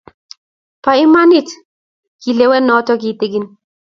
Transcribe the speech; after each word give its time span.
Po 0.83 0.91
imanit 1.05 1.47
kilewonotok 2.21 2.99
kitigin 3.03 3.45